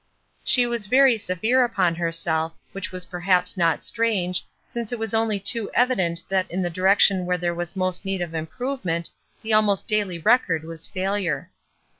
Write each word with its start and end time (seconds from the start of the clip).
She 0.43 0.65
was 0.65 0.87
very 0.87 1.15
severe 1.15 1.63
upon 1.63 1.93
herself, 1.93 2.55
which 2.71 2.91
was 2.91 3.05
perhaps 3.05 3.55
not 3.55 3.83
strange, 3.83 4.43
since 4.65 4.91
it 4.91 4.97
was 4.97 5.13
only 5.13 5.39
too 5.39 5.69
evident 5.75 6.23
that 6.27 6.49
in 6.49 6.63
the 6.63 6.71
direction 6.71 7.27
where 7.27 7.37
there 7.37 7.53
was 7.53 7.75
most 7.75 8.03
need 8.03 8.27
for 8.27 8.35
improvement 8.35 9.11
the 9.43 9.53
almost 9.53 9.87
daily 9.87 10.17
record 10.17 10.63
was 10.63 10.87
failure. 10.87 11.51